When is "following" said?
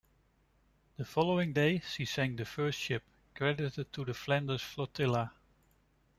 1.05-1.53